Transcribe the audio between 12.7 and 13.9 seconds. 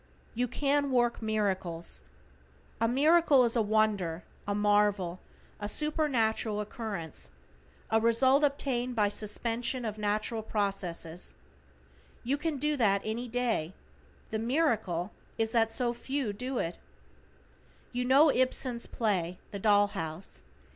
that any day.